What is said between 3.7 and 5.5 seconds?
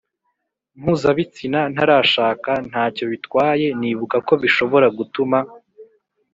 nibuka ko bishobora gutuma